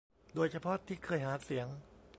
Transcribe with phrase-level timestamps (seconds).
[0.33, 1.67] โดยเฉพาะที่เคยหาเสียง